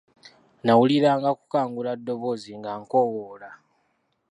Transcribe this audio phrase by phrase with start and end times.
[0.63, 3.49] Namuwuliranga kukangula ddoboozi ng'ankowoola.